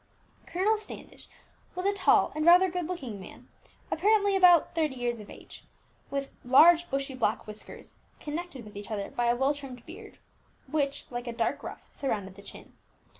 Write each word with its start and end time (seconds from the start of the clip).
Colonel 0.47 0.77
Standish 0.77 1.27
was 1.75 1.85
a 1.85 1.93
tall 1.93 2.33
and 2.35 2.43
rather 2.43 2.71
good 2.71 2.87
looking 2.87 3.19
man, 3.19 3.47
apparently 3.91 4.35
about 4.35 4.73
thirty 4.73 4.95
years 4.95 5.19
of 5.19 5.29
age, 5.29 5.63
with 6.09 6.31
large 6.43 6.89
bushy 6.89 7.13
black 7.13 7.45
whiskers, 7.45 7.93
connected 8.19 8.65
with 8.65 8.75
each 8.75 8.89
other 8.89 9.11
by 9.11 9.25
a 9.27 9.35
well 9.35 9.53
trimmed 9.53 9.85
beard, 9.85 10.17
which, 10.65 11.05
like 11.11 11.27
a 11.27 11.31
dark 11.31 11.61
ruff, 11.61 11.87
surrounded 11.91 12.33
the 12.33 12.41
chin. 12.41 12.73